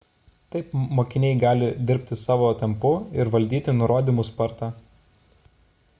taip 0.53 0.71
mokiniai 0.99 1.35
gali 1.43 1.67
dirbti 1.91 2.17
savo 2.21 2.49
tempu 2.63 2.93
ir 3.21 3.33
valdyti 3.37 3.79
nurodymų 3.83 4.29
spartą 4.33 4.75